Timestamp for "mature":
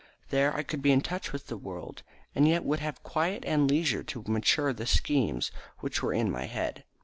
4.25-4.73